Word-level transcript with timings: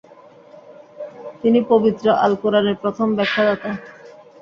তিনি 1.41 1.59
পবিত্র 1.71 2.05
আল 2.23 2.33
কুরআনের 2.41 2.75
প্রথম 2.83 3.07
ব্যাখ্যাদাতা। 3.17 3.71